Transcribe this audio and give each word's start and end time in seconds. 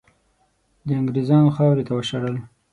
د 0.87 0.89
انګریزانو 0.99 1.55
خاورې 1.55 1.83
ته 1.87 1.93
وشړل. 1.97 2.35